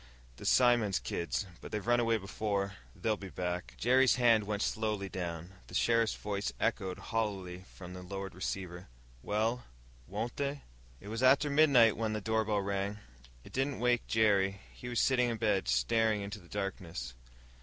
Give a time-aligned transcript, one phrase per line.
[0.37, 1.45] "The Simmons kids.
[1.61, 2.73] But they've run away before.
[2.95, 5.51] They'll be back." Jerry's hand went slowly down.
[5.67, 8.87] The sheriff's voice echoed hollowly from the lowered receiver.
[9.21, 9.63] "Well,
[10.07, 10.63] won't they?"
[10.99, 12.97] It was after midnight when the doorbell rang.
[13.43, 17.13] It didn't wake Jerry he was sitting in bed, staring into the darkness.